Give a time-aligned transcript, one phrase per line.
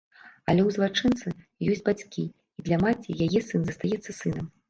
[0.51, 1.27] Але ў злачынцы
[1.73, 2.23] ёсць бацькі,
[2.61, 4.51] і для маці яе сын застаецца сынам.